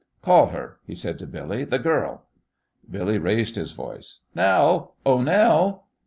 [0.23, 2.23] "Call her," he said to Billy, "th' girl."
[2.89, 4.21] Billy raised his voice.
[4.33, 4.95] "Nell!
[5.05, 5.85] Oh, Nell!"